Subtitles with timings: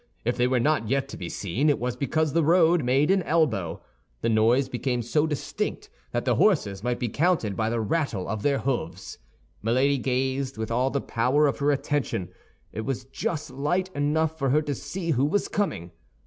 [0.25, 3.21] If they were not yet to be seen, it was because the road made an
[3.21, 3.83] elbow.
[4.21, 8.41] The noise became so distinct that the horses might be counted by the rattle of
[8.41, 9.19] their hoofs.
[9.61, 12.29] Milady gazed with all the power of her attention;
[12.71, 15.91] it was just light enough for her to see who was coming.